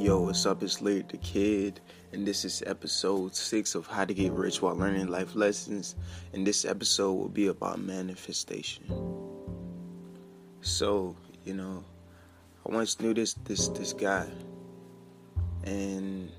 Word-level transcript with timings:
Yo, 0.00 0.18
what's 0.18 0.46
up? 0.46 0.62
It's 0.62 0.80
Lyric 0.80 1.08
the 1.08 1.18
Kid, 1.18 1.78
and 2.14 2.26
this 2.26 2.46
is 2.46 2.62
episode 2.64 3.36
six 3.36 3.74
of 3.74 3.86
How 3.86 4.06
to 4.06 4.14
Get 4.14 4.32
Rich 4.32 4.62
While 4.62 4.74
Learning 4.74 5.08
Life 5.08 5.34
Lessons. 5.34 5.94
And 6.32 6.46
this 6.46 6.64
episode 6.64 7.12
will 7.12 7.28
be 7.28 7.48
about 7.48 7.78
manifestation. 7.80 8.82
So, 10.62 11.14
you 11.44 11.52
know, 11.52 11.84
I 12.66 12.74
once 12.74 12.98
knew 12.98 13.12
this 13.12 13.34
this 13.44 13.68
this 13.68 13.92
guy, 13.92 14.26
and 15.64 16.32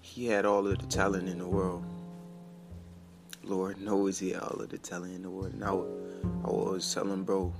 he 0.00 0.24
had 0.24 0.46
all 0.46 0.66
of 0.66 0.78
the 0.78 0.86
talent 0.86 1.28
in 1.28 1.40
the 1.40 1.46
world. 1.46 1.84
Lord 3.42 3.78
knows 3.78 4.18
he 4.18 4.30
had 4.30 4.40
all 4.40 4.62
of 4.62 4.70
the 4.70 4.78
talent 4.78 5.14
in 5.14 5.20
the 5.20 5.28
world. 5.28 5.52
And 5.52 5.64
I, 5.64 5.68
I 5.68 6.50
was 6.50 6.94
telling 6.94 7.24
bro, 7.24 7.52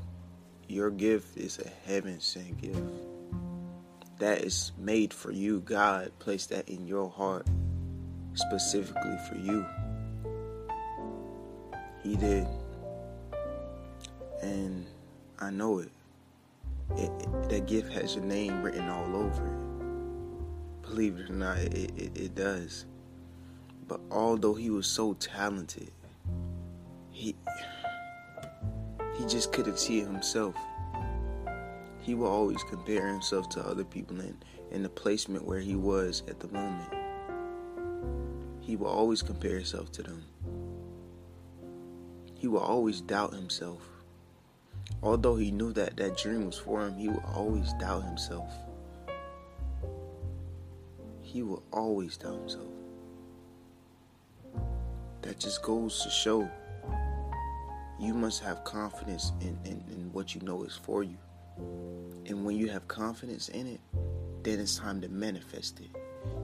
your 0.67 0.91
gift 0.91 1.37
is 1.37 1.59
a 1.59 1.69
heaven 1.87 2.21
sent 2.21 2.57
gift 2.63 2.81
that 4.19 4.43
is 4.43 4.73
made 4.79 5.13
for 5.13 5.31
you. 5.31 5.61
God 5.61 6.13
placed 6.19 6.51
that 6.51 6.69
in 6.69 6.87
your 6.87 7.11
heart 7.11 7.47
specifically 8.35 9.17
for 9.29 9.37
you. 9.37 9.65
He 12.03 12.17
did. 12.17 12.47
And 14.43 14.87
I 15.41 15.51
know 15.51 15.79
it. 15.79 15.91
it, 16.97 17.11
it 17.21 17.49
that 17.49 17.67
gift 17.67 17.93
has 17.93 18.15
your 18.15 18.25
name 18.25 18.63
written 18.63 18.89
all 18.89 19.17
over 19.17 19.47
it. 19.47 20.83
Believe 20.83 21.19
it 21.19 21.31
or 21.31 21.35
not, 21.35 21.59
it, 21.59 21.93
it, 21.97 22.17
it 22.17 22.35
does. 22.35 22.85
But 23.89 24.01
although 24.11 24.55
he 24.55 24.71
was 24.71 24.87
so 24.87 25.15
talented, 25.15 25.91
he 27.11 27.35
he 29.17 29.25
just 29.27 29.53
couldn't 29.53 29.79
see 29.79 30.01
it 30.01 30.07
himself 30.07 30.57
he 32.05 32.15
will 32.15 32.27
always 32.27 32.63
compare 32.65 33.09
himself 33.09 33.49
to 33.49 33.67
other 33.67 33.83
people 33.83 34.21
in, 34.21 34.37
in 34.71 34.83
the 34.83 34.91
placement 34.91 35.43
where 35.47 35.61
he 35.61 35.75
was 35.75 36.23
at 36.29 36.39
the 36.39 36.49
moment. 36.49 36.93
He 38.61 38.77
will 38.77 38.89
always 38.89 39.23
compare 39.23 39.55
himself 39.57 39.91
to 39.93 40.03
them. 40.03 40.23
He 42.35 42.47
will 42.47 42.61
always 42.61 43.01
doubt 43.01 43.33
himself. 43.33 43.81
Although 45.03 45.37
he 45.37 45.51
knew 45.51 45.73
that 45.73 45.97
that 45.97 46.19
dream 46.19 46.45
was 46.45 46.59
for 46.59 46.83
him, 46.87 46.99
he 46.99 47.09
will 47.09 47.25
always 47.35 47.73
doubt 47.81 48.05
himself. 48.05 48.53
He 51.23 51.43
will 51.43 51.63
always 51.73 52.19
doubt 52.19 52.39
himself. 52.39 52.69
That 55.23 55.39
just 55.39 55.63
goes 55.63 56.03
to 56.03 56.11
show 56.11 56.51
you 57.99 58.13
must 58.13 58.43
have 58.43 58.63
confidence 58.65 59.33
in, 59.41 59.59
in, 59.65 59.83
in 59.91 60.11
what 60.13 60.35
you 60.35 60.43
know 60.43 60.65
is 60.65 60.77
for 60.77 61.03
you. 61.03 61.17
And 61.57 62.45
when 62.45 62.57
you 62.57 62.69
have 62.69 62.89
confidence 62.89 63.49
in 63.49 63.67
it, 63.67 63.81
then 64.43 64.61
it's 64.61 64.77
time 64.79 65.01
to 65.01 65.09
manifest 65.09 65.81
it. 65.81 65.91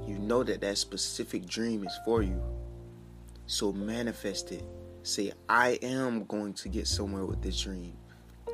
You 0.06 0.19
know 0.19 0.42
that 0.42 0.61
that 0.61 0.78
specific 0.78 1.47
dream 1.47 1.86
is 1.86 1.98
for 2.05 2.22
you. 2.22 2.41
So 3.47 3.72
manifest 3.72 4.52
it. 4.52 4.64
Say, 5.02 5.33
I 5.48 5.78
am 5.83 6.25
going 6.25 6.55
to 6.55 6.69
get 6.69 6.86
somewhere 6.86 7.25
with 7.25 7.42
this 7.42 7.61
dream. 7.61 7.94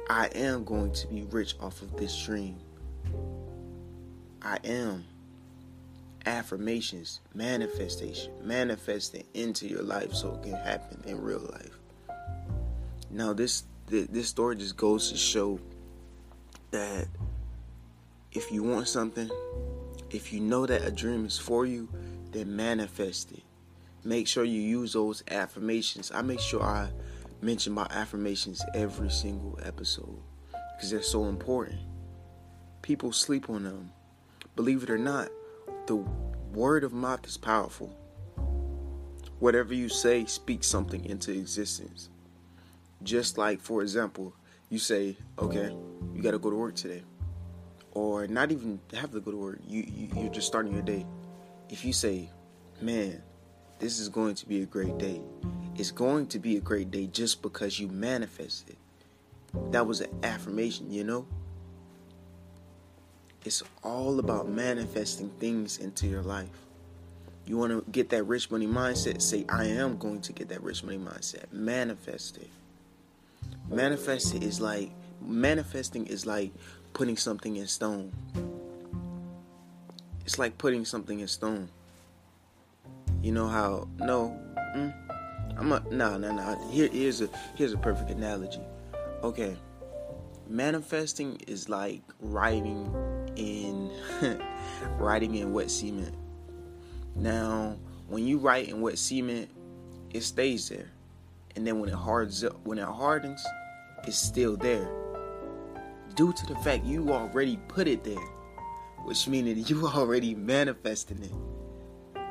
I 0.08 0.26
am 0.34 0.64
going 0.64 0.92
to 0.92 1.06
be 1.08 1.22
rich 1.24 1.56
off 1.60 1.82
of 1.82 1.96
this 1.96 2.24
dream. 2.24 2.58
I 4.40 4.58
am. 4.64 5.04
Affirmations, 6.24 7.20
manifestation, 7.34 8.32
manifesting 8.42 9.24
into 9.34 9.68
your 9.68 9.82
life 9.82 10.12
so 10.12 10.34
it 10.34 10.42
can 10.42 10.54
happen 10.54 11.02
in 11.06 11.20
real 11.20 11.40
life. 11.52 11.78
Now, 13.10 13.32
this 13.32 13.64
this 13.88 14.28
story 14.28 14.56
just 14.56 14.76
goes 14.76 15.12
to 15.12 15.16
show 15.16 15.60
that 16.76 17.08
if 18.32 18.52
you 18.52 18.62
want 18.62 18.86
something, 18.86 19.30
if 20.10 20.30
you 20.30 20.40
know 20.40 20.66
that 20.66 20.82
a 20.82 20.90
dream 20.90 21.24
is 21.24 21.38
for 21.38 21.64
you, 21.64 21.88
then 22.32 22.54
manifest 22.54 23.32
it. 23.32 23.42
Make 24.04 24.28
sure 24.28 24.44
you 24.44 24.60
use 24.60 24.92
those 24.92 25.22
affirmations. 25.30 26.12
I 26.14 26.20
make 26.20 26.38
sure 26.38 26.62
I 26.62 26.90
mention 27.40 27.72
my 27.72 27.86
affirmations 27.90 28.62
every 28.74 29.10
single 29.10 29.58
episode 29.64 30.20
because 30.76 30.90
they're 30.90 31.00
so 31.00 31.24
important. 31.24 31.80
People 32.82 33.10
sleep 33.10 33.48
on 33.48 33.64
them. 33.64 33.90
Believe 34.54 34.82
it 34.82 34.90
or 34.90 34.98
not, 34.98 35.28
the 35.86 35.96
word 36.52 36.84
of 36.84 36.92
mouth 36.92 37.26
is 37.26 37.38
powerful. 37.38 37.96
Whatever 39.38 39.72
you 39.72 39.88
say 39.88 40.26
speaks 40.26 40.66
something 40.66 41.06
into 41.06 41.32
existence. 41.32 42.10
Just 43.02 43.38
like, 43.38 43.60
for 43.62 43.80
example, 43.80 44.34
you 44.68 44.78
say, 44.78 45.16
okay, 45.38 45.74
you 46.14 46.22
got 46.22 46.32
to 46.32 46.38
go 46.38 46.50
to 46.50 46.56
work 46.56 46.74
today, 46.74 47.02
or 47.92 48.26
not 48.26 48.50
even 48.50 48.80
have 48.94 49.12
to 49.12 49.20
go 49.20 49.30
to 49.30 49.36
work. 49.36 49.60
You, 49.66 49.84
you 49.86 50.08
you're 50.16 50.32
just 50.32 50.46
starting 50.46 50.72
your 50.72 50.82
day. 50.82 51.06
If 51.68 51.84
you 51.84 51.92
say, 51.92 52.30
man, 52.80 53.22
this 53.78 53.98
is 53.98 54.08
going 54.08 54.34
to 54.36 54.48
be 54.48 54.62
a 54.62 54.66
great 54.66 54.98
day, 54.98 55.20
it's 55.76 55.90
going 55.90 56.26
to 56.28 56.38
be 56.38 56.56
a 56.56 56.60
great 56.60 56.90
day 56.90 57.06
just 57.06 57.42
because 57.42 57.78
you 57.78 57.88
manifested. 57.88 58.76
That 59.70 59.86
was 59.86 60.00
an 60.00 60.10
affirmation, 60.22 60.92
you 60.92 61.04
know. 61.04 61.26
It's 63.44 63.62
all 63.84 64.18
about 64.18 64.48
manifesting 64.48 65.30
things 65.38 65.78
into 65.78 66.08
your 66.08 66.22
life. 66.22 66.48
You 67.46 67.56
want 67.56 67.72
to 67.72 67.90
get 67.92 68.10
that 68.10 68.24
rich 68.24 68.50
money 68.50 68.66
mindset, 68.66 69.22
say, 69.22 69.46
I 69.48 69.66
am 69.66 69.98
going 69.98 70.20
to 70.22 70.32
get 70.32 70.48
that 70.48 70.62
rich 70.64 70.82
money 70.82 70.98
mindset. 70.98 71.52
Manifest 71.52 72.38
it. 72.38 72.50
Manifesting 73.70 74.42
is 74.42 74.60
like 74.60 74.90
manifesting 75.20 76.06
is 76.06 76.24
like 76.24 76.52
putting 76.92 77.16
something 77.16 77.56
in 77.56 77.66
stone. 77.66 78.12
It's 80.24 80.38
like 80.38 80.56
putting 80.56 80.84
something 80.84 81.20
in 81.20 81.28
stone. 81.28 81.68
You 83.22 83.32
know 83.32 83.48
how? 83.48 83.88
No, 83.98 84.38
mm, 84.76 84.94
I'm 85.56 85.72
a 85.72 85.82
no, 85.90 86.16
no, 86.16 86.32
no. 86.32 86.68
Here, 86.70 86.88
here's 86.92 87.20
a 87.20 87.28
here's 87.56 87.72
a 87.72 87.78
perfect 87.78 88.10
analogy. 88.10 88.60
Okay, 89.24 89.56
manifesting 90.48 91.40
is 91.48 91.68
like 91.68 92.02
writing 92.20 92.92
in 93.34 93.90
writing 94.98 95.34
in 95.34 95.52
wet 95.52 95.72
cement. 95.72 96.14
Now, 97.16 97.76
when 98.06 98.26
you 98.28 98.38
write 98.38 98.68
in 98.68 98.80
wet 98.80 98.98
cement, 98.98 99.50
it 100.10 100.22
stays 100.22 100.68
there 100.68 100.92
and 101.56 101.66
then 101.66 101.80
when 101.80 101.88
it 101.88 101.94
hardens 101.94 102.44
up, 102.44 102.60
when 102.64 102.78
it 102.78 102.84
hardens, 102.84 103.44
it's 104.04 104.16
still 104.16 104.56
there. 104.56 104.88
Due 106.14 106.32
to 106.32 106.46
the 106.46 106.54
fact 106.56 106.84
you 106.84 107.10
already 107.10 107.58
put 107.68 107.88
it 107.88 108.04
there, 108.04 108.14
which 109.04 109.26
means 109.26 109.68
you 109.68 109.86
already 109.86 110.34
manifesting 110.34 111.22
it. 111.22 111.32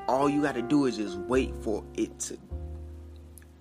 All 0.08 0.30
you 0.30 0.44
got 0.44 0.56
to 0.56 0.62
do 0.62 0.86
is 0.86 0.98
just 0.98 1.18
wait 1.18 1.56
for 1.58 1.84
it 1.96 2.20
to 2.22 2.38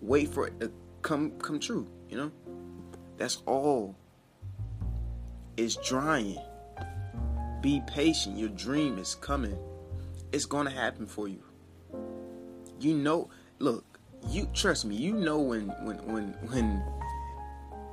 wait 0.05 0.29
for 0.29 0.47
it 0.47 0.61
to 0.61 0.71
come 1.03 1.33
come 1.39 1.59
true. 1.59 1.89
You 2.09 2.19
know, 2.19 2.33
that's 3.17 3.43
all. 3.47 3.97
It's 5.57 5.77
drying. 5.77 6.39
Be 7.63 7.81
patient. 7.87 8.39
Your 8.39 8.51
dream 8.51 8.99
is 8.99 9.15
coming. 9.15 9.57
It's 10.33 10.45
gonna 10.45 10.71
happen 10.71 11.07
for 11.07 11.29
you. 11.29 11.43
You 12.81 12.95
know, 12.95 13.31
look, 13.59 13.94
you 14.29 14.49
trust 14.55 14.85
me, 14.85 14.95
you 14.95 15.15
know 15.15 15.39
when 15.39 15.69
when 15.85 15.97
when 16.07 16.25
when 16.51 16.83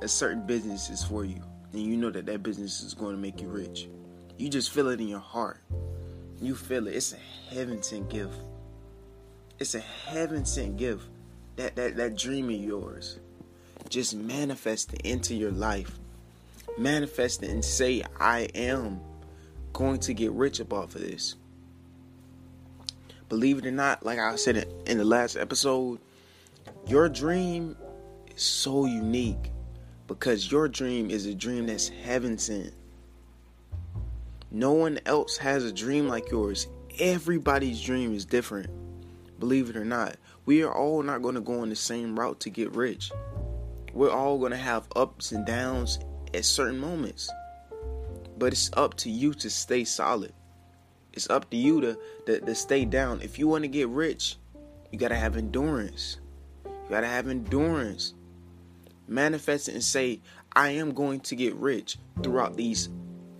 a 0.00 0.08
certain 0.08 0.46
business 0.46 0.90
is 0.90 1.02
for 1.02 1.24
you, 1.24 1.40
and 1.72 1.82
you 1.82 1.96
know 1.96 2.10
that 2.10 2.26
that 2.26 2.42
business 2.42 2.82
is 2.82 2.94
going 2.94 3.14
to 3.14 3.20
make 3.20 3.40
you 3.40 3.48
rich. 3.48 3.88
You 4.38 4.48
just 4.48 4.70
feel 4.70 4.88
it 4.88 5.00
in 5.00 5.08
your 5.08 5.20
heart. 5.20 5.60
You 6.40 6.54
feel 6.54 6.88
it. 6.88 6.94
It's 6.94 7.12
a 7.12 7.54
heaven 7.54 7.82
sent 7.82 8.10
gift. 8.10 8.34
It's 9.58 9.74
a 9.74 9.80
heaven 9.80 10.44
sent 10.44 10.76
gift. 10.76 11.04
That 11.56 11.76
that 11.76 11.96
that 11.96 12.16
dream 12.16 12.46
of 12.46 12.56
yours, 12.56 13.18
just 13.88 14.14
manifest 14.14 14.94
it 14.94 15.02
into 15.02 15.34
your 15.34 15.52
life. 15.52 15.98
Manifest 16.78 17.42
it 17.42 17.50
and 17.50 17.64
say, 17.64 18.02
I 18.18 18.48
am 18.54 19.00
going 19.72 20.00
to 20.00 20.14
get 20.14 20.32
rich 20.32 20.60
off 20.60 20.94
of 20.94 21.00
this. 21.00 21.36
Believe 23.28 23.58
it 23.58 23.66
or 23.66 23.70
not, 23.70 24.04
like 24.04 24.18
I 24.18 24.36
said 24.36 24.66
in 24.86 24.98
the 24.98 25.04
last 25.04 25.36
episode, 25.36 25.98
your 26.86 27.08
dream 27.08 27.76
is 28.34 28.42
so 28.42 28.86
unique 28.86 29.50
because 30.06 30.50
your 30.50 30.68
dream 30.68 31.10
is 31.10 31.26
a 31.26 31.34
dream 31.34 31.66
that's 31.66 31.88
heaven 31.88 32.36
sent. 32.38 32.74
No 34.50 34.72
one 34.72 34.98
else 35.06 35.38
has 35.38 35.64
a 35.64 35.72
dream 35.72 36.08
like 36.08 36.30
yours. 36.30 36.66
Everybody's 36.98 37.80
dream 37.80 38.14
is 38.14 38.26
different. 38.26 38.68
Believe 39.38 39.70
it 39.70 39.76
or 39.76 39.84
not, 39.84 40.16
we 40.44 40.62
are 40.62 40.74
all 40.74 41.02
not 41.02 41.22
going 41.22 41.34
to 41.34 41.40
go 41.40 41.60
on 41.60 41.70
the 41.70 41.76
same 41.76 42.18
route 42.18 42.40
to 42.40 42.50
get 42.50 42.74
rich. 42.76 43.10
We're 43.94 44.10
all 44.10 44.38
going 44.38 44.52
to 44.52 44.58
have 44.58 44.88
ups 44.94 45.32
and 45.32 45.46
downs 45.46 45.98
at 46.34 46.44
certain 46.44 46.78
moments. 46.78 47.30
But 48.38 48.52
it's 48.52 48.70
up 48.74 48.94
to 48.98 49.10
you 49.10 49.34
to 49.34 49.50
stay 49.50 49.84
solid. 49.84 50.32
It's 51.12 51.28
up 51.30 51.50
to 51.50 51.56
you 51.56 51.80
to, 51.80 51.98
to, 52.26 52.40
to 52.40 52.54
stay 52.54 52.84
down. 52.84 53.20
If 53.20 53.38
you 53.38 53.48
want 53.48 53.64
to 53.64 53.68
get 53.68 53.88
rich, 53.88 54.36
you 54.90 54.98
got 54.98 55.08
to 55.08 55.16
have 55.16 55.36
endurance. 55.36 56.18
You 56.92 56.96
gotta 56.96 57.06
have 57.06 57.26
endurance. 57.26 58.12
Manifest 59.08 59.70
it 59.70 59.72
and 59.72 59.82
say, 59.82 60.20
I 60.52 60.72
am 60.72 60.92
going 60.92 61.20
to 61.20 61.34
get 61.34 61.54
rich 61.54 61.96
throughout 62.22 62.54
these 62.54 62.90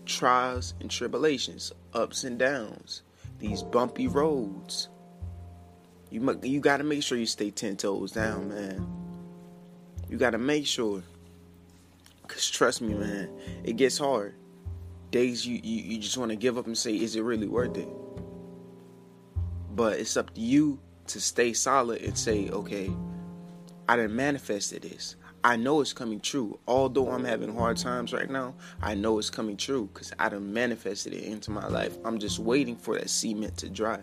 trials 0.06 0.72
and 0.80 0.90
tribulations, 0.90 1.70
ups 1.92 2.24
and 2.24 2.38
downs, 2.38 3.02
these 3.40 3.62
bumpy 3.62 4.08
roads. 4.08 4.88
You 6.08 6.40
you 6.42 6.60
got 6.60 6.78
to 6.78 6.84
make 6.84 7.02
sure 7.02 7.18
you 7.18 7.26
stay 7.26 7.50
ten 7.50 7.76
toes 7.76 8.12
down, 8.12 8.48
man. 8.48 8.86
You 10.08 10.16
got 10.16 10.30
to 10.30 10.38
make 10.38 10.66
sure, 10.66 11.02
cause 12.28 12.48
trust 12.48 12.80
me, 12.80 12.94
man, 12.94 13.28
it 13.64 13.76
gets 13.76 13.98
hard. 13.98 14.34
Days 15.10 15.46
you 15.46 15.60
you, 15.62 15.82
you 15.82 15.98
just 15.98 16.16
want 16.16 16.30
to 16.30 16.36
give 16.36 16.56
up 16.56 16.64
and 16.66 16.78
say, 16.78 16.96
is 16.96 17.16
it 17.16 17.20
really 17.22 17.48
worth 17.48 17.76
it? 17.76 17.88
But 19.76 19.98
it's 19.98 20.16
up 20.16 20.32
to 20.36 20.40
you 20.40 20.80
to 21.08 21.20
stay 21.20 21.52
solid 21.52 22.00
and 22.00 22.16
say, 22.16 22.48
okay, 22.48 22.90
I 23.88 23.96
done 23.96 24.14
manifested 24.14 24.82
this. 24.82 25.16
I 25.44 25.56
know 25.56 25.80
it's 25.80 25.92
coming 25.92 26.20
true. 26.20 26.58
Although 26.68 27.10
I'm 27.10 27.24
having 27.24 27.54
hard 27.54 27.76
times 27.76 28.12
right 28.12 28.30
now, 28.30 28.54
I 28.80 28.94
know 28.94 29.18
it's 29.18 29.30
coming 29.30 29.56
true 29.56 29.90
because 29.92 30.12
I 30.18 30.28
done 30.28 30.52
manifested 30.52 31.12
it 31.12 31.24
into 31.24 31.50
my 31.50 31.66
life. 31.66 31.98
I'm 32.04 32.18
just 32.18 32.38
waiting 32.38 32.76
for 32.76 32.96
that 32.96 33.10
cement 33.10 33.56
to 33.58 33.68
dry. 33.68 34.00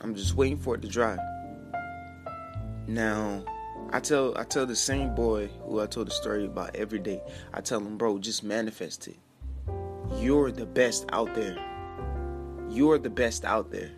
I'm 0.00 0.14
just 0.14 0.34
waiting 0.34 0.58
for 0.58 0.74
it 0.74 0.82
to 0.82 0.88
dry. 0.88 1.16
Now, 2.86 3.44
I 3.90 4.00
tell 4.00 4.36
I 4.36 4.44
tell 4.44 4.66
the 4.66 4.76
same 4.76 5.14
boy 5.14 5.48
who 5.66 5.80
I 5.80 5.86
told 5.86 6.08
the 6.08 6.12
story 6.12 6.44
about 6.44 6.76
every 6.76 6.98
day. 6.98 7.22
I 7.54 7.60
tell 7.60 7.80
him, 7.80 7.96
bro, 7.96 8.18
just 8.18 8.42
manifest 8.42 9.08
it. 9.08 9.16
You're 10.16 10.50
the 10.50 10.66
best 10.66 11.06
out 11.12 11.34
there. 11.34 11.56
You're 12.68 12.98
the 12.98 13.10
best 13.10 13.44
out 13.44 13.70
there. 13.70 13.92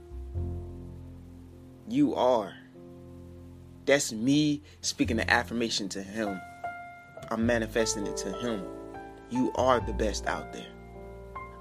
You 1.89 2.15
are. 2.15 2.53
That's 3.87 4.13
me 4.13 4.63
speaking 4.81 5.17
the 5.17 5.31
affirmation 5.31 5.89
to 5.91 6.03
him. 6.03 6.41
I'm 7.31 7.47
manifesting 7.47 8.07
it 8.07 8.17
to 8.19 8.33
him. 8.33 8.65
You 9.31 9.53
are 9.55 9.81
the 9.81 9.93
best 9.93 10.27
out 10.27 10.53
there. 10.53 10.67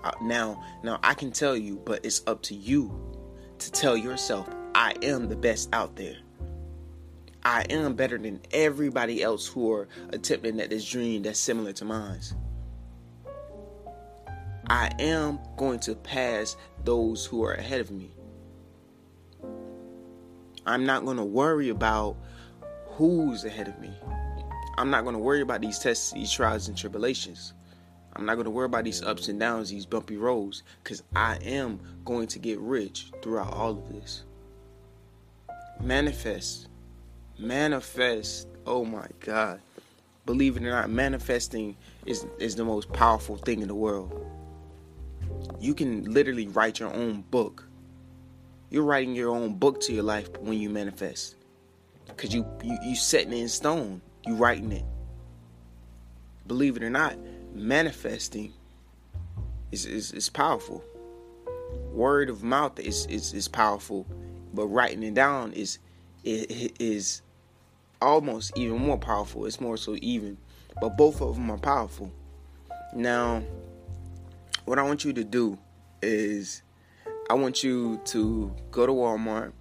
Uh, 0.04 0.12
now, 0.22 0.64
now 0.84 1.00
I 1.04 1.14
can 1.14 1.32
tell 1.32 1.56
you, 1.56 1.82
but 1.86 2.04
it's 2.04 2.22
up 2.28 2.42
to 2.44 2.56
you 2.56 2.92
to 3.60 3.72
tell 3.72 3.96
yourself, 3.96 4.50
I 4.74 4.94
am 5.02 5.30
the 5.30 5.36
best 5.36 5.70
out 5.74 5.96
there. 5.96 6.18
I 7.44 7.62
am 7.70 7.94
better 7.94 8.18
than 8.18 8.42
everybody 8.52 9.22
else 9.22 9.46
who 9.48 9.72
are 9.72 9.88
attempting 10.10 10.60
at 10.60 10.72
this 10.72 10.88
dream 10.88 11.22
that's 11.22 11.40
similar 11.40 11.74
to 11.74 11.86
mine. 11.86 12.20
I 14.68 14.92
am 14.98 15.40
going 15.58 15.80
to 15.82 15.94
pass 15.94 16.58
those 16.84 17.24
who 17.24 17.44
are 17.44 17.54
ahead 17.54 17.82
of 17.82 17.92
me. 17.92 18.15
I'm 20.66 20.86
not 20.86 21.06
going 21.06 21.18
to 21.18 21.24
worry 21.24 21.70
about 21.70 22.16
who's 22.88 23.46
ahead 23.46 23.68
of 23.68 23.80
me. 23.80 23.92
I'm 24.78 24.90
not 24.90 25.04
going 25.04 25.14
to 25.14 25.20
worry 25.20 25.42
about 25.42 25.62
these 25.62 25.80
tests, 25.80 26.12
these 26.12 26.32
trials, 26.32 26.68
and 26.68 26.78
tribulations. 26.78 27.54
I'm 28.14 28.26
not 28.26 28.36
going 28.36 28.46
to 28.46 28.52
worry 28.52 28.66
about 28.66 28.86
these 28.86 29.04
ups 29.04 29.28
and 29.28 29.40
downs, 29.40 29.70
these 29.70 29.86
bumpy 29.86 30.18
roads, 30.18 30.64
because 30.84 31.04
I 31.16 31.36
am 31.38 31.80
going 32.06 32.28
to 32.28 32.40
get 32.40 32.60
rich 32.60 33.12
throughout 33.22 33.54
all 33.54 33.72
of 33.72 33.90
this. 33.90 34.24
Manifest. 35.82 36.70
Manifest. 37.38 38.48
Oh 38.66 38.86
my 38.86 39.08
God. 39.20 39.60
Believe 40.26 40.58
it 40.58 40.64
or 40.64 40.72
not, 40.72 40.90
manifesting 40.90 41.76
is, 42.06 42.26
is 42.40 42.56
the 42.56 42.66
most 42.66 42.92
powerful 42.92 43.38
thing 43.38 43.62
in 43.62 43.68
the 43.68 43.76
world. 43.76 44.26
You 45.60 45.76
can 45.76 46.06
literally 46.12 46.48
write 46.48 46.80
your 46.80 46.92
own 46.94 47.22
book 47.30 47.68
you're 48.76 48.84
writing 48.84 49.16
your 49.16 49.30
own 49.30 49.54
book 49.54 49.80
to 49.80 49.94
your 49.94 50.04
life 50.04 50.30
when 50.42 50.60
you 50.60 50.70
manifest. 50.70 51.38
Cause 52.18 52.34
you 52.34 52.46
you 52.62 52.78
you 52.84 52.94
setting 52.94 53.32
it 53.32 53.38
in 53.38 53.48
stone. 53.48 54.02
You 54.28 54.36
writing 54.36 54.74
it. 54.74 54.84
Believe 56.46 56.76
it 56.76 56.84
or 56.84 56.90
not, 56.90 57.16
manifesting 57.54 58.52
is 59.72 59.86
is, 59.86 60.12
is 60.12 60.28
powerful. 60.28 60.84
Word 61.94 62.30
of 62.30 62.44
mouth 62.44 62.78
is, 62.78 63.06
is 63.06 63.34
is 63.34 63.48
powerful, 63.48 64.06
but 64.54 64.68
writing 64.68 65.04
it 65.04 65.14
down 65.14 65.54
is 65.54 65.80
is, 66.26 66.72
is 66.78 67.22
almost 68.02 68.58
even 68.58 68.78
more 68.78 68.98
powerful. 68.98 69.46
It's 69.46 69.62
more 69.62 69.78
so 69.78 69.96
even, 70.02 70.38
but 70.82 70.98
both 70.98 71.22
of 71.22 71.36
them 71.36 71.50
are 71.50 71.58
powerful. 71.58 72.12
Now, 72.94 73.42
what 74.66 74.80
I 74.80 74.84
want 74.84 75.06
you 75.06 75.14
to 75.14 75.24
do 75.24 75.58
is 76.02 76.62
I 77.30 77.34
want 77.34 77.64
you 77.64 78.00
to 78.06 78.54
go 78.70 78.86
to 78.86 78.92
Walmart 78.92 79.52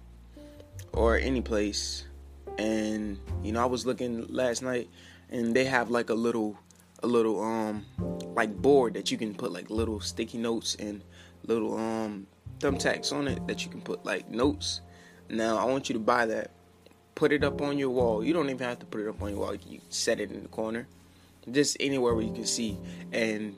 or 0.93 1.17
any 1.17 1.41
place 1.41 2.05
and 2.57 3.19
you 3.43 3.51
know 3.51 3.61
I 3.61 3.65
was 3.65 3.85
looking 3.85 4.27
last 4.27 4.61
night 4.61 4.89
and 5.29 5.55
they 5.55 5.65
have 5.65 5.89
like 5.89 6.09
a 6.09 6.13
little 6.13 6.57
a 7.01 7.07
little 7.07 7.41
um 7.43 7.85
like 8.35 8.55
board 8.55 8.93
that 8.93 9.11
you 9.11 9.17
can 9.17 9.33
put 9.33 9.51
like 9.51 9.69
little 9.69 9.99
sticky 9.99 10.37
notes 10.37 10.75
and 10.75 11.03
little 11.47 11.75
um 11.77 12.27
thumbtacks 12.59 13.11
on 13.11 13.27
it 13.27 13.45
that 13.47 13.65
you 13.65 13.71
can 13.71 13.81
put 13.81 14.05
like 14.05 14.29
notes. 14.29 14.81
Now 15.29 15.57
I 15.57 15.65
want 15.65 15.89
you 15.89 15.93
to 15.93 15.99
buy 15.99 16.27
that. 16.27 16.51
Put 17.15 17.31
it 17.31 17.43
up 17.43 17.61
on 17.61 17.77
your 17.77 17.89
wall. 17.89 18.23
You 18.23 18.33
don't 18.33 18.49
even 18.49 18.67
have 18.67 18.79
to 18.79 18.85
put 18.85 19.01
it 19.01 19.07
up 19.07 19.21
on 19.21 19.31
your 19.31 19.39
wall. 19.39 19.55
You 19.55 19.79
set 19.89 20.19
it 20.19 20.31
in 20.31 20.43
the 20.43 20.49
corner. 20.49 20.87
Just 21.49 21.77
anywhere 21.79 22.13
where 22.13 22.23
you 22.23 22.33
can 22.33 22.45
see. 22.45 22.77
And 23.11 23.55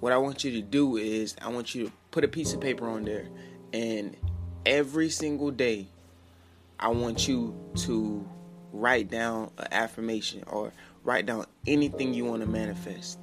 what 0.00 0.12
I 0.12 0.16
want 0.16 0.44
you 0.44 0.50
to 0.52 0.62
do 0.62 0.96
is 0.96 1.36
I 1.42 1.48
want 1.48 1.74
you 1.74 1.86
to 1.86 1.92
put 2.10 2.24
a 2.24 2.28
piece 2.28 2.52
of 2.52 2.60
paper 2.60 2.88
on 2.88 3.04
there 3.04 3.28
and 3.72 4.16
every 4.66 5.10
single 5.10 5.50
day 5.50 5.86
I 6.78 6.88
want 6.88 7.28
you 7.28 7.54
to 7.76 8.26
write 8.72 9.10
down 9.10 9.50
an 9.58 9.68
affirmation 9.70 10.44
or 10.46 10.72
write 11.04 11.26
down 11.26 11.46
anything 11.66 12.14
you 12.14 12.24
want 12.24 12.42
to 12.42 12.48
manifest. 12.48 13.18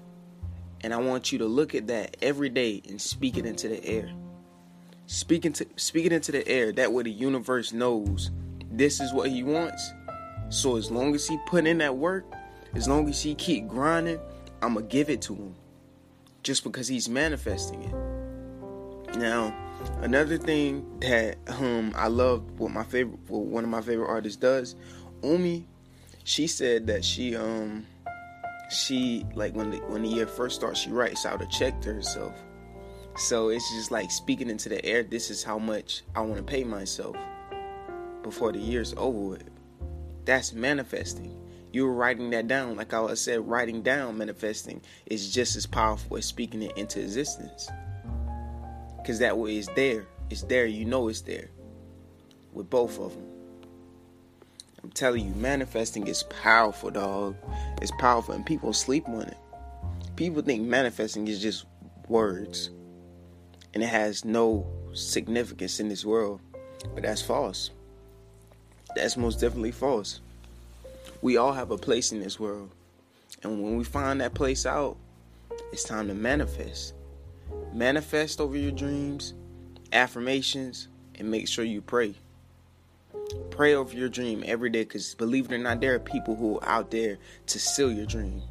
And 0.81 0.94
I 0.94 0.98
want 0.98 1.31
you 1.31 1.39
to 1.39 1.45
look 1.45 1.74
at 1.74 1.88
that 1.88 2.18
every 2.22 2.50
day 2.50 2.81
and 2.88 3.01
speak 3.01 3.38
it 3.38 3.45
into 3.45 3.68
the 3.68 3.84
air. 3.84 4.12
Speak, 5.07 5.45
into, 5.45 5.66
speak 5.75 6.06
it 6.06 6.12
into 6.12 6.31
the 6.31 6.48
air. 6.48 6.72
That 6.72 6.94
way 6.94 7.04
the 7.04 7.12
universe 7.12 7.74
knows 7.74 8.30
this 8.72 9.00
is 9.00 9.13
what 9.13 9.30
he 9.30 9.42
wants. 9.42 9.92
So 10.50 10.78
as 10.78 10.92
long 10.92 11.16
as 11.16 11.28
he 11.28 11.38
put 11.48 11.66
in 11.66 11.80
that 11.80 11.95
work, 11.95 12.25
as 12.75 12.88
long 12.88 13.10
as 13.10 13.22
he 13.22 13.33
keep 13.33 13.68
grinding, 13.68 14.19
I'm 14.62 14.75
going 14.75 14.88
to 14.88 14.92
give 14.92 15.10
it 15.10 15.22
to 15.24 15.33
him 15.33 15.56
just 16.44 16.63
because 16.63 16.88
he's 16.88 17.10
manifesting 17.10 17.83
it. 17.83 18.06
Now, 19.15 19.56
another 20.01 20.38
thing 20.38 21.00
that 21.00 21.38
um 21.48 21.94
I 21.95 22.07
love 22.07 22.59
what 22.59 22.71
my 22.71 22.83
favorite 22.83 23.19
what 23.27 23.45
one 23.45 23.63
of 23.63 23.69
my 23.69 23.81
favorite 23.81 24.07
artists 24.07 24.38
does, 24.38 24.75
Umi, 25.24 25.65
she 26.24 26.48
said 26.48 26.88
that 26.88 27.04
she 27.04 27.36
um 27.36 27.86
she 28.69 29.25
like 29.36 29.56
when 29.56 29.71
the 29.71 29.77
when 29.88 30.04
the 30.04 30.09
year 30.09 30.27
first 30.27 30.56
starts, 30.56 30.81
she 30.81 30.90
writes 30.90 31.26
out 31.26 31.42
a 31.42 31.47
check 31.47 31.80
to 31.81 31.94
herself. 31.94 32.33
So 33.16 33.49
it's 33.49 33.68
just 33.73 33.92
like 33.92 34.11
speaking 34.11 34.49
into 34.49 34.69
the 34.69 34.83
air. 34.85 35.04
This 35.04 35.31
is 35.31 35.44
how 35.44 35.57
much 35.57 36.04
I 36.16 36.21
want 36.21 36.37
to 36.37 36.44
pay 36.44 36.64
myself 36.64 37.16
before 38.21 38.52
the 38.52 38.59
year's 38.59 38.94
over 38.97 39.18
with. 39.18 39.49
That's 40.26 40.54
manifesting 40.54 41.35
you 41.71 41.85
were 41.85 41.94
writing 41.94 42.30
that 42.31 42.47
down. 42.47 42.76
Like 42.76 42.94
I 42.94 43.14
said, 43.14 43.47
writing 43.47 43.81
down 43.81 44.18
manifesting 44.18 44.81
is 45.06 45.33
just 45.33 45.56
as 45.56 45.66
powerful 45.66 46.18
as 46.18 46.26
speaking 46.26 46.61
it 46.64 46.78
into 46.78 47.02
existence. 47.02 47.69
Because 49.07 49.19
that 49.19 49.37
way 49.37 49.56
it's 49.56 49.69
there. 49.69 50.06
It's 50.30 50.42
there. 50.42 50.66
You 50.66 50.83
know 50.83 51.07
it's 51.07 51.21
there. 51.21 51.49
With 52.52 52.69
both 52.69 52.99
of 52.99 53.14
them. 53.14 53.23
I'm 54.83 54.92
telling 54.92 55.26
you, 55.26 55.33
manifesting 55.35 56.06
is 56.07 56.23
powerful, 56.23 56.90
dog. 56.90 57.37
It's 57.81 57.94
powerful, 57.99 58.35
and 58.35 58.45
people 58.45 58.73
sleep 58.73 59.07
on 59.07 59.21
it. 59.21 59.37
People 60.18 60.42
think 60.42 60.68
manifesting 60.68 61.26
is 61.30 61.42
just 61.42 61.64
words, 62.09 62.69
and 63.73 63.81
it 63.81 63.87
has 63.87 64.26
no 64.26 64.68
significance 64.92 65.80
in 65.80 65.87
this 65.87 66.04
world. 66.04 66.42
But 66.94 67.04
that's 67.04 67.21
false. 67.21 67.71
That's 68.94 69.16
most 69.16 69.40
definitely 69.40 69.71
false 69.71 70.19
we 71.21 71.37
all 71.37 71.54
have 71.54 71.71
a 71.71 71.78
place 71.78 72.11
in 72.11 72.19
this 72.19 72.40
world. 72.40 72.69
And 73.44 73.64
when 73.64 73.78
we 73.78 73.83
find 73.83 74.21
that 74.21 74.33
place 74.33 74.66
out, 74.66 74.97
it's 75.71 75.83
time 75.83 76.07
to 76.07 76.14
manifest. 76.14 76.94
Manifest 77.74 78.42
over 78.42 78.57
your 78.57 78.71
dreams, 78.71 79.33
affirmations, 79.92 80.88
and 81.16 81.30
make 81.30 81.47
sure 81.47 81.66
you 81.66 81.81
pray. 81.81 82.16
Pray 83.52 83.74
over 83.74 83.95
your 83.95 84.09
dream 84.09 84.44
every 84.45 84.69
day 84.69 84.83
because 84.83 85.16
believe 85.16 85.52
it 85.52 85.56
or 85.56 85.57
not, 85.57 85.81
there 85.81 85.95
are 85.95 86.00
people 86.00 86.36
who 86.36 86.59
are 86.59 86.68
out 86.68 86.92
there 86.92 87.18
to 87.47 87.59
seal 87.59 87.92
your 87.92 88.06
dream. 88.06 88.42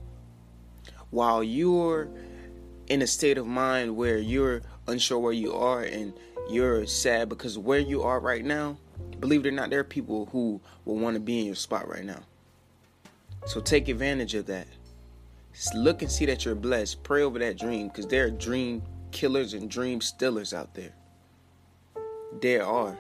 While 1.11 1.43
you're 1.43 2.09
in 2.89 3.03
a 3.03 3.07
state 3.07 3.39
of 3.39 3.47
mind 3.47 3.97
where 3.97 4.19
you're 4.19 4.63
unsure 4.87 5.19
where 5.19 5.33
you 5.33 5.55
are 5.55 5.83
and 5.83 6.13
you're 6.51 6.87
sad 6.87 7.29
because 7.29 7.59
where 7.59 7.79
you 7.79 8.03
are 8.03 8.21
right 8.21 8.45
now, 8.45 8.77
believe 9.21 9.45
it 9.45 9.49
or 9.49 9.53
not, 9.53 9.71
there 9.71 9.81
are 9.81 9.85
people 9.85 10.27
who 10.27 10.61
will 10.85 10.97
want 10.97 11.15
to 11.15 11.21
be 11.21 11.41
in 11.41 11.47
your 11.47 11.55
spot 11.55 11.89
right 11.89 12.05
now. 12.05 12.21
So 13.47 13.61
take 13.61 13.89
advantage 13.89 14.35
of 14.35 14.47
that. 14.47 14.67
Just 15.53 15.75
look 15.75 16.03
and 16.03 16.11
see 16.11 16.27
that 16.27 16.45
you're 16.45 16.55
blessed. 16.55 17.03
Pray 17.03 17.23
over 17.23 17.39
that 17.39 17.59
dream 17.59 17.89
because 17.89 18.07
there 18.07 18.27
are 18.27 18.31
dream 18.31 18.83
killers 19.17 19.55
and 19.55 19.71
dream 19.71 20.03
stealers 20.03 20.53
out 20.53 20.75
there. 20.75 20.93
There 22.43 22.67
are. 22.67 22.99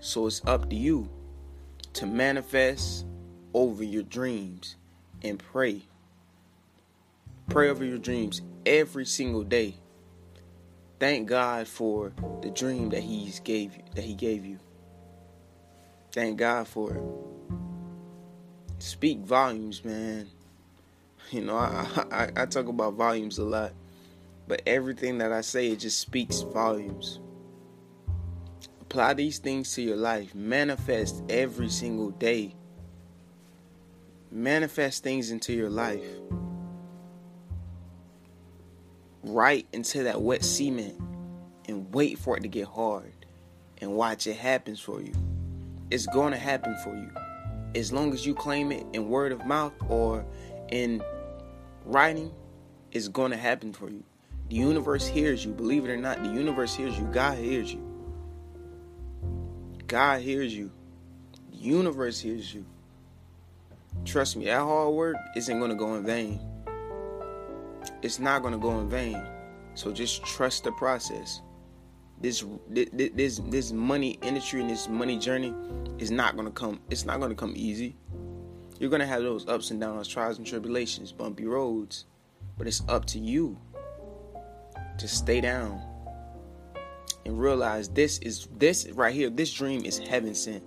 So 0.00 0.26
it's 0.26 0.40
up 0.46 0.70
to 0.70 0.76
you 0.76 1.06
to 1.92 2.06
manifest 2.06 3.04
over 3.52 3.84
your 3.84 4.04
dreams 4.04 4.76
and 5.22 5.38
pray. 5.38 5.82
Pray 7.50 7.68
over 7.68 7.84
your 7.84 7.98
dreams 7.98 8.40
every 8.64 9.04
single 9.04 9.44
day. 9.44 9.74
Thank 10.98 11.28
God 11.28 11.68
for 11.68 12.10
the 12.40 12.48
dream 12.48 12.88
that 12.90 13.02
He's 13.02 13.40
gave 13.40 13.76
you, 13.76 13.82
that 13.96 14.04
He 14.04 14.14
gave 14.14 14.46
you. 14.46 14.58
Thank 16.12 16.38
God 16.38 16.66
for 16.66 16.94
it. 16.94 17.02
Speak 18.78 19.18
volumes, 19.18 19.84
man. 19.84 20.28
You 21.30 21.42
know, 21.42 21.56
I, 21.56 22.06
I, 22.10 22.28
I 22.34 22.46
talk 22.46 22.68
about 22.68 22.94
volumes 22.94 23.36
a 23.36 23.44
lot, 23.44 23.72
but 24.48 24.62
everything 24.66 25.18
that 25.18 25.32
I 25.32 25.40
say 25.40 25.70
it 25.70 25.80
just 25.80 25.98
speaks 25.98 26.40
volumes. 26.40 27.20
Apply 28.80 29.14
these 29.14 29.38
things 29.38 29.74
to 29.74 29.82
your 29.82 29.96
life. 29.96 30.34
Manifest 30.34 31.22
every 31.28 31.68
single 31.68 32.10
day. 32.10 32.54
Manifest 34.30 35.02
things 35.02 35.30
into 35.30 35.52
your 35.52 35.70
life. 35.70 36.04
Write 39.22 39.66
into 39.72 40.04
that 40.04 40.22
wet 40.22 40.44
cement 40.44 41.00
and 41.66 41.92
wait 41.92 42.16
for 42.18 42.36
it 42.36 42.40
to 42.42 42.48
get 42.48 42.68
hard 42.68 43.12
and 43.78 43.92
watch 43.92 44.26
it 44.26 44.36
happen 44.36 44.76
for 44.76 45.02
you. 45.02 45.12
It's 45.90 46.06
going 46.06 46.32
to 46.32 46.38
happen 46.38 46.76
for 46.84 46.94
you. 46.94 47.10
As 47.74 47.92
long 47.92 48.12
as 48.12 48.24
you 48.24 48.34
claim 48.34 48.70
it 48.70 48.86
in 48.92 49.08
word 49.08 49.32
of 49.32 49.44
mouth 49.44 49.72
or 49.88 50.24
in 50.70 51.02
writing, 51.84 52.32
it's 52.92 53.08
going 53.08 53.32
to 53.32 53.36
happen 53.36 53.72
for 53.72 53.90
you. 53.90 54.04
The 54.48 54.56
universe 54.56 55.06
hears 55.06 55.44
you. 55.44 55.52
Believe 55.52 55.84
it 55.84 55.90
or 55.90 55.96
not, 55.96 56.22
the 56.22 56.28
universe 56.28 56.74
hears 56.74 56.96
you. 56.98 57.04
God 57.06 57.38
hears 57.38 57.72
you. 57.72 57.82
God 59.88 60.20
hears 60.20 60.54
you. 60.54 60.70
The 61.50 61.56
universe 61.56 62.20
hears 62.20 62.52
you. 62.54 62.64
Trust 64.04 64.36
me, 64.36 64.44
that 64.44 64.60
hard 64.60 64.94
work 64.94 65.16
isn't 65.34 65.58
going 65.58 65.70
to 65.70 65.76
go 65.76 65.94
in 65.96 66.04
vain. 66.04 66.40
It's 68.02 68.18
not 68.18 68.42
going 68.42 68.52
to 68.52 68.58
go 68.58 68.78
in 68.78 68.88
vain. 68.88 69.20
So 69.74 69.92
just 69.92 70.24
trust 70.24 70.64
the 70.64 70.72
process. 70.72 71.40
This 72.20 72.44
this 72.70 73.40
this 73.50 73.72
money 73.72 74.18
industry 74.22 74.60
and 74.60 74.70
this 74.70 74.88
money 74.88 75.18
journey 75.18 75.54
is 75.98 76.10
not 76.10 76.34
going 76.34 76.46
to 76.46 76.52
come. 76.52 76.80
It's 76.88 77.04
not 77.04 77.18
going 77.18 77.30
to 77.30 77.36
come 77.36 77.52
easy. 77.56 77.96
You're 78.78 78.90
going 78.90 79.00
to 79.00 79.06
have 79.06 79.22
those 79.22 79.46
ups 79.48 79.70
and 79.70 79.80
downs, 79.80 80.08
trials 80.08 80.38
and 80.38 80.46
tribulations, 80.46 81.12
bumpy 81.12 81.46
roads, 81.46 82.06
but 82.56 82.66
it's 82.66 82.82
up 82.88 83.04
to 83.06 83.18
you 83.18 83.58
to 84.98 85.08
stay 85.08 85.40
down 85.40 85.80
and 87.24 87.38
realize 87.38 87.88
this 87.88 88.18
is 88.18 88.48
this 88.56 88.88
right 88.90 89.14
here. 89.14 89.30
This 89.30 89.52
dream 89.52 89.84
is 89.84 89.98
heaven 89.98 90.34
sent. 90.34 90.62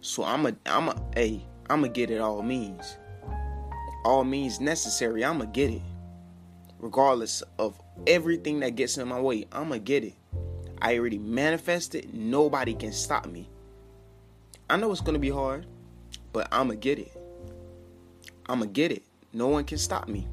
So 0.00 0.24
I'm 0.24 0.46
a 0.46 0.54
I'm 0.66 0.88
a 0.88 1.02
hey 1.14 1.44
I'm 1.68 1.82
gonna 1.82 1.92
get 1.92 2.10
it 2.10 2.20
all 2.20 2.42
means. 2.42 2.96
All 4.04 4.24
means 4.24 4.60
necessary. 4.60 5.24
I'm 5.24 5.38
gonna 5.38 5.50
get 5.50 5.70
it, 5.70 5.82
regardless 6.78 7.42
of 7.58 7.78
everything 8.06 8.60
that 8.60 8.76
gets 8.76 8.96
in 8.96 9.08
my 9.08 9.20
way. 9.20 9.46
I'm 9.52 9.68
gonna 9.68 9.80
get 9.80 10.04
it. 10.04 10.14
I 10.80 10.96
already 10.96 11.18
manifested. 11.18 12.14
Nobody 12.14 12.74
can 12.74 12.92
stop 12.92 13.26
me. 13.26 13.50
I 14.70 14.76
know 14.76 14.92
it's 14.92 15.00
gonna 15.00 15.18
be 15.18 15.30
hard, 15.30 15.66
but 16.32 16.48
I'm 16.52 16.68
gonna 16.68 16.76
get 16.76 16.98
it. 16.98 17.12
I'm 18.46 18.60
gonna 18.60 18.70
get 18.70 18.92
it. 18.92 19.02
No 19.32 19.48
one 19.48 19.64
can 19.64 19.78
stop 19.78 20.08
me. 20.08 20.26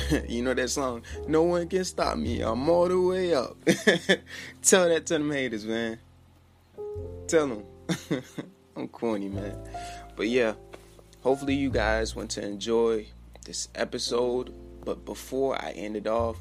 you 0.28 0.42
know 0.42 0.54
that 0.54 0.70
song? 0.70 1.02
No 1.26 1.42
one 1.42 1.68
can 1.68 1.84
stop 1.84 2.16
me. 2.16 2.40
I'm 2.40 2.68
all 2.68 2.88
the 2.88 3.00
way 3.00 3.34
up. 3.34 3.56
Tell 4.62 4.88
that 4.88 5.06
to 5.06 5.14
them 5.14 5.30
haters, 5.30 5.64
man. 5.66 5.98
Tell 7.26 7.48
them. 7.48 7.64
I'm 8.76 8.88
corny, 8.88 9.28
man. 9.28 9.56
But 10.16 10.28
yeah, 10.28 10.54
hopefully 11.20 11.54
you 11.54 11.70
guys 11.70 12.16
want 12.16 12.30
to 12.32 12.44
enjoy 12.44 13.06
this 13.44 13.68
episode. 13.74 14.54
But 14.84 15.04
before 15.04 15.62
I 15.62 15.72
end 15.72 15.96
it 15.96 16.06
off, 16.06 16.38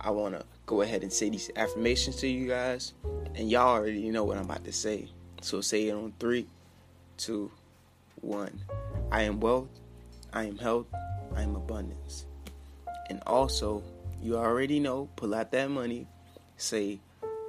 I 0.00 0.10
want 0.10 0.38
to 0.38 0.44
go 0.66 0.80
ahead 0.80 1.02
and 1.02 1.12
say 1.12 1.28
these 1.28 1.50
affirmations 1.56 2.16
to 2.16 2.28
you 2.28 2.48
guys. 2.48 2.94
And 3.34 3.50
y'all 3.50 3.68
already 3.68 4.10
know 4.10 4.24
what 4.24 4.38
I'm 4.38 4.44
about 4.44 4.64
to 4.64 4.72
say. 4.72 5.08
So 5.42 5.60
say 5.60 5.88
it 5.88 5.92
on 5.92 6.14
three, 6.18 6.46
two, 7.18 7.50
one. 8.20 8.60
I 9.12 9.22
am 9.22 9.40
wealth. 9.40 9.68
I 10.32 10.44
am 10.44 10.56
health. 10.56 10.86
I 11.36 11.42
am 11.42 11.54
abundance. 11.54 12.26
And 13.10 13.22
also, 13.26 13.82
you 14.20 14.36
already 14.36 14.80
know, 14.80 15.08
pull 15.16 15.34
out 15.34 15.50
that 15.52 15.70
money, 15.70 16.06
say, 16.56 17.00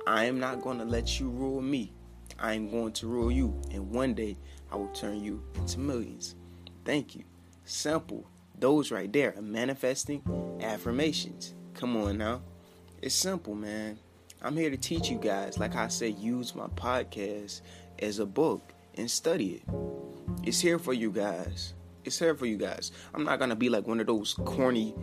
I 0.07 0.25
am 0.25 0.39
not 0.39 0.61
going 0.61 0.77
to 0.79 0.85
let 0.85 1.19
you 1.19 1.29
rule 1.29 1.61
me. 1.61 1.93
I 2.37 2.53
am 2.53 2.69
going 2.69 2.91
to 2.93 3.07
rule 3.07 3.31
you. 3.31 3.59
And 3.71 3.91
one 3.91 4.13
day, 4.13 4.37
I 4.71 4.75
will 4.75 4.89
turn 4.89 5.23
you 5.23 5.43
into 5.55 5.79
millions. 5.79 6.35
Thank 6.83 7.15
you. 7.15 7.23
Simple. 7.63 8.27
Those 8.57 8.91
right 8.91 9.11
there 9.11 9.33
are 9.37 9.41
manifesting 9.41 10.21
affirmations. 10.61 11.53
Come 11.73 11.97
on 11.97 12.17
now. 12.17 12.41
It's 13.01 13.15
simple, 13.15 13.55
man. 13.55 13.99
I'm 14.41 14.55
here 14.55 14.69
to 14.69 14.77
teach 14.77 15.09
you 15.09 15.17
guys. 15.17 15.57
Like 15.57 15.75
I 15.75 15.87
said, 15.87 16.17
use 16.19 16.55
my 16.55 16.67
podcast 16.67 17.61
as 17.99 18.19
a 18.19 18.25
book 18.25 18.61
and 18.95 19.09
study 19.09 19.55
it. 19.55 19.63
It's 20.43 20.59
here 20.59 20.79
for 20.79 20.93
you 20.93 21.11
guys. 21.11 21.73
It's 22.03 22.19
here 22.19 22.35
for 22.35 22.45
you 22.45 22.57
guys. 22.57 22.91
I'm 23.13 23.23
not 23.23 23.39
gonna 23.39 23.55
be 23.55 23.69
like 23.69 23.87
one 23.87 23.99
of 23.99 24.07
those 24.07 24.35
corny 24.45 24.93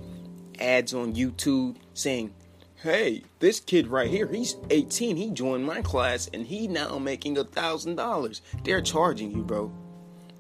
ads 0.63 0.95
on 0.95 1.15
YouTube 1.15 1.77
saying, 1.95 2.33
"Hey, 2.77 3.25
this 3.41 3.61
kid 3.61 3.89
right 3.89 4.09
here, 4.09 4.27
he's 4.27 4.57
18. 4.71 5.17
He 5.17 5.31
joined 5.31 5.67
my 5.67 5.83
class, 5.83 6.29
and 6.33 6.47
he 6.47 6.69
now 6.69 6.99
making 6.99 7.37
a 7.37 7.45
thousand 7.45 7.97
dollars." 7.97 8.41
They're 8.65 8.81
charging 8.81 9.33
you, 9.33 9.43
bro. 9.43 9.73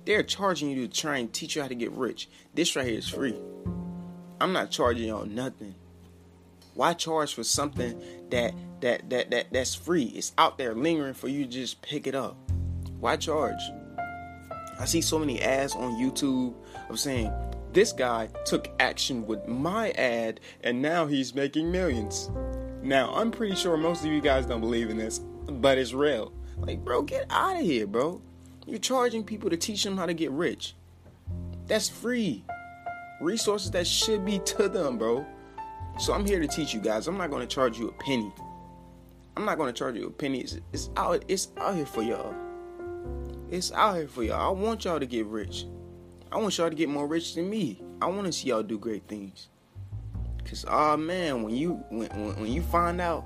They're 0.05 0.23
charging 0.23 0.71
you 0.71 0.87
to 0.87 0.93
try 0.93 1.19
and 1.19 1.33
teach 1.33 1.57
you 1.57 1.62
how 1.62 1.69
to 1.69 1.75
get 1.75 1.93
rich. 1.93 2.29
This 2.55 2.75
right 2.75 2.87
here 2.87 2.99
is 2.99 3.09
free. 3.09 3.38
I'm 4.41 4.52
not 4.52 4.71
charging 4.71 5.09
y'all 5.09 5.26
nothing. 5.26 5.75
Why 6.75 6.95
charge 6.95 7.35
for 7.35 7.45
something 7.45 8.00
that 8.31 8.55
that 8.81 9.11
that 9.11 9.31
that 9.31 9.52
that's 9.52 9.75
free? 9.75 10.05
It's 10.05 10.33
out 10.38 10.59
there 10.59 10.75
lingering 10.75 11.14
for 11.14 11.29
you 11.29 11.45
to 11.45 11.50
just 11.50 11.83
pick 11.83 12.07
it 12.07 12.14
up. 12.14 12.37
Why 12.99 13.17
charge? 13.17 13.61
I 14.81 14.85
see 14.87 15.00
so 15.00 15.19
many 15.19 15.41
ads 15.41 15.75
on 15.75 15.93
YouTube 15.93 16.55
of 16.88 16.99
saying 16.99 17.33
this 17.73 17.93
guy 17.93 18.29
took 18.45 18.69
action 18.81 19.26
with 19.26 19.47
my 19.49 19.91
ad 19.93 20.41
and 20.62 20.81
now 20.83 21.07
he's 21.07 21.35
making 21.35 21.71
millions. 21.71 22.31
Now, 22.83 23.14
I'm 23.14 23.31
pretty 23.31 23.55
sure 23.55 23.76
most 23.76 24.05
of 24.05 24.11
you 24.11 24.21
guys 24.21 24.45
don't 24.47 24.61
believe 24.61 24.91
in 24.91 24.97
this, 24.97 25.19
but 25.19 25.79
it's 25.79 25.93
real. 25.93 26.33
Like, 26.59 26.85
bro, 26.85 27.02
get 27.02 27.26
out 27.31 27.57
of 27.57 27.62
here, 27.62 27.87
bro. 27.87 28.21
You're 28.67 28.79
charging 28.79 29.25
people 29.25 29.50
to 29.50 29.57
teach 29.57 29.83
them 29.85 29.97
how 29.97 30.07
to 30.07 30.14
get 30.14 30.31
rich. 30.31 30.75
That's 31.67 31.88
free. 31.88 32.45
Resources 33.21 33.71
that 33.71 33.87
should 33.87 34.25
be 34.25 34.38
to 34.41 34.69
them, 34.69 34.99
bro. 34.99 35.25
So 35.99 36.12
I'm 36.12 36.26
here 36.26 36.41
to 36.41 36.49
teach 36.49 36.75
you 36.75 36.81
guys. 36.81 37.07
I'm 37.07 37.17
not 37.17 37.31
going 37.31 37.47
to 37.47 37.52
charge 37.52 37.79
you 37.79 37.88
a 37.88 37.93
penny. 37.93 38.33
I'm 39.37 39.45
not 39.45 39.59
going 39.59 39.73
to 39.73 39.79
charge 39.79 39.97
you 39.97 40.07
a 40.07 40.11
penny. 40.11 40.41
It's, 40.41 40.59
it's 40.73 40.91
out 40.97 41.25
it's 41.29 41.49
out 41.57 41.75
here 41.75 41.87
for 41.87 42.02
y'all. 42.02 42.35
It's 43.50 43.73
out 43.73 43.97
here 43.97 44.09
for 44.09 44.23
y'all. 44.23 44.57
I 44.57 44.61
want 44.61 44.85
y'all 44.85 45.00
to 45.00 45.07
get 45.07 45.26
rich. 45.26 45.67
I 46.33 46.39
want 46.39 46.57
y'all 46.57 46.71
to 46.71 46.75
get 46.75 46.89
more 46.89 47.07
rich 47.07 47.35
than 47.35 47.51
me. 47.51 47.83
I 48.01 48.07
want 48.07 48.25
to 48.25 48.33
see 48.33 48.49
y'all 48.49 48.62
do 48.62 48.79
great 48.79 49.07
things. 49.07 49.49
Cause 50.47 50.65
oh 50.67 50.97
man, 50.97 51.43
when 51.43 51.55
you 51.55 51.75
when, 51.91 52.09
when 52.09 52.51
you 52.51 52.62
find 52.62 53.01
out 53.01 53.25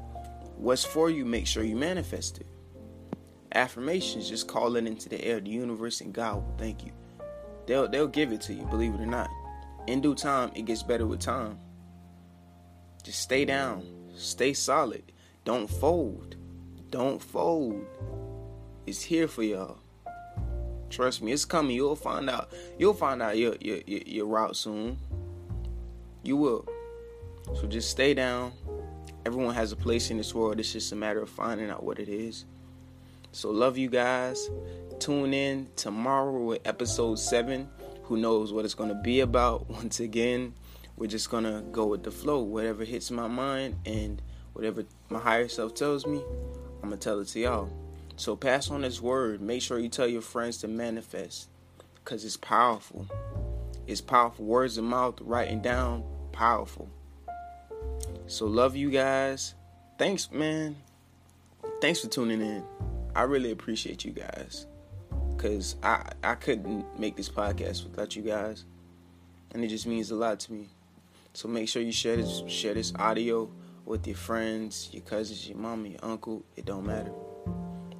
what's 0.57 0.85
for 0.85 1.09
you, 1.09 1.25
make 1.25 1.47
sure 1.47 1.63
you 1.63 1.77
manifest 1.77 2.39
it. 2.39 2.47
Affirmations, 3.55 4.29
just 4.29 4.49
call 4.49 4.77
it 4.77 4.87
into 4.87 5.09
the 5.09 5.25
air. 5.25 5.41
The 5.41 5.51
universe 5.51 6.01
and 6.01 6.13
God 6.13 6.37
will 6.37 6.55
thank 6.59 6.85
you. 6.85 6.93
They'll 7.67 7.89
they'll 7.89 8.09
give 8.09 8.33
it 8.33 8.41
to 8.43 8.55
you, 8.55 8.65
believe 8.67 8.95
it 8.95 9.01
or 9.01 9.07
not. 9.07 9.31
In 9.87 10.01
due 10.01 10.15
time, 10.15 10.51
it 10.55 10.65
gets 10.65 10.83
better 10.83 11.07
with 11.07 11.21
time. 11.21 11.59
Just 13.05 13.21
stay 13.21 13.45
down. 13.45 13.85
Stay 14.17 14.53
solid. 14.53 15.13
Don't 15.45 15.69
fold. 15.69 16.37
Don't 16.91 17.23
fold. 17.23 17.87
It's 18.85 19.03
here 19.03 19.29
for 19.29 19.45
y'all. 19.45 19.79
Trust 20.97 21.21
me, 21.21 21.31
it's 21.31 21.45
coming. 21.45 21.77
You'll 21.77 21.95
find 21.95 22.31
out. 22.31 22.51
You'll 22.79 22.95
find 22.95 23.21
out 23.21 23.37
your 23.37 23.55
your 23.61 23.81
your, 23.87 24.01
your 24.07 24.25
route 24.25 24.57
soon. 24.57 24.97
You 26.23 26.39
will. 26.39 26.67
So 27.55 27.67
just 27.67 27.91
stay 27.91 28.15
down. 28.15 28.55
Everyone 29.27 29.55
has 29.55 29.73
a 29.73 29.77
place 29.77 30.11
in 30.11 30.17
this 30.17 30.35
world. 30.35 30.59
It's 30.59 30.73
just 30.73 30.93
a 30.93 30.97
matter 30.97 31.21
of 31.21 31.29
finding 31.29 31.69
out 31.69 31.83
what 31.83 31.99
it 31.99 32.09
is. 32.09 32.47
So 33.33 33.51
love 33.51 33.77
you 33.77 33.91
guys. 33.91 34.49
Tune 34.99 35.35
in 35.35 35.69
tomorrow 35.77 36.33
with 36.33 36.67
episode 36.67 37.19
seven. 37.19 37.69
Who 38.05 38.17
knows 38.17 38.55
what 38.55 38.65
it's 38.65 38.73
gonna 38.73 38.95
be 38.95 39.21
about? 39.21 39.69
Once 39.69 40.01
again, 40.01 40.55
we're 40.97 41.09
just 41.09 41.29
gonna 41.31 41.63
go 41.73 41.85
with 41.85 42.05
the 42.05 42.11
flow. 42.11 42.41
Whatever 42.41 42.85
hits 42.85 43.11
my 43.11 43.29
mind 43.29 43.77
and 43.85 44.23
whatever 44.55 44.83
my 45.11 45.19
higher 45.19 45.49
self 45.49 45.75
tells 45.75 46.07
me, 46.07 46.23
I'm 46.83 46.89
gonna 46.89 46.97
tell 46.97 47.21
it 47.21 47.29
to 47.29 47.41
y'all. 47.41 47.86
So 48.17 48.35
pass 48.35 48.71
on 48.71 48.81
this 48.81 49.01
word. 49.01 49.41
Make 49.43 49.63
sure 49.63 49.79
you 49.79 49.91
tell 49.91 50.09
your 50.09 50.23
friends 50.23 50.57
to 50.59 50.69
manifest 50.69 51.49
because 51.97 52.25
it's 52.25 52.37
powerful. 52.37 53.07
It's 53.87 54.01
powerful. 54.01 54.45
Words 54.45 54.79
of 54.79 54.85
mouth, 54.85 55.21
writing 55.21 55.61
down, 55.61 56.03
powerful. 56.33 56.89
So 58.27 58.47
love 58.47 58.75
you 58.75 58.91
guys. 58.91 59.55
Thanks, 59.99 60.31
man. 60.33 60.77
Thanks 61.81 62.01
for 62.01 62.09
tuning 62.09 62.41
in. 62.41 62.65
I 63.15 63.23
really 63.23 63.51
appreciate 63.51 64.05
you 64.05 64.13
guys. 64.13 64.67
Cause 65.37 65.77
I 65.83 66.11
I 66.25 66.35
couldn't 66.35 66.99
make 66.99 67.17
this 67.17 67.29
podcast 67.29 67.85
without 67.85 68.17
you 68.17 68.23
guys. 68.23 68.65
And 69.53 69.63
it 69.63 69.69
just 69.69 69.87
means 69.87 70.11
a 70.11 70.17
lot 70.17 70.41
to 70.41 70.53
me. 70.53 70.71
So 71.35 71.49
make 71.49 71.69
sure 71.69 71.83
you 71.83 71.93
share 71.93 72.17
this 72.17 72.43
share 72.49 72.73
this 72.73 72.95
audio 72.97 73.51
with 73.85 74.07
your 74.07 74.17
friends, 74.17 74.89
your 74.93 75.03
cousins, 75.03 75.47
your 75.47 75.59
mom, 75.59 75.85
your 75.85 76.01
uncle. 76.03 76.43
It 76.57 76.65
don't 76.65 76.87
matter. 76.87 77.13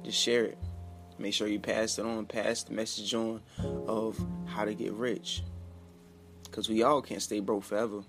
Just 0.07 0.21
share 0.21 0.45
it. 0.45 0.57
Make 1.19 1.33
sure 1.33 1.49
you 1.49 1.59
pass 1.59 1.99
it 1.99 2.05
on, 2.05 2.25
pass 2.27 2.63
the 2.63 2.71
message 2.71 3.13
on 3.13 3.41
of 3.87 4.17
how 4.45 4.63
to 4.63 4.73
get 4.73 4.93
rich. 4.93 5.43
Cause 6.49 6.69
we 6.69 6.81
all 6.81 7.01
can't 7.01 7.21
stay 7.21 7.41
broke 7.41 7.65
forever. 7.65 8.03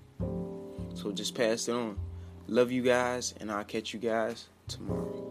So 0.95 1.11
just 1.13 1.35
pass 1.35 1.67
it 1.67 1.73
on. 1.73 1.99
Love 2.47 2.71
you 2.71 2.83
guys, 2.83 3.35
and 3.41 3.51
I'll 3.51 3.65
catch 3.65 3.93
you 3.93 3.99
guys 3.99 4.47
tomorrow. 4.69 5.28